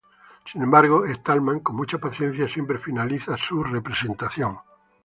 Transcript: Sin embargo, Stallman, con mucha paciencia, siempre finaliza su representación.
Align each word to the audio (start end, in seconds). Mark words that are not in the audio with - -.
Sin 0.45 0.63
embargo, 0.63 1.05
Stallman, 1.05 1.59
con 1.59 1.75
mucha 1.75 1.99
paciencia, 1.99 2.49
siempre 2.49 2.79
finaliza 2.79 3.37
su 3.37 3.63
representación. 3.63 4.57